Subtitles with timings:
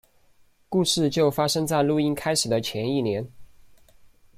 [0.67, 3.29] 故事就发生在录音开始的前一年。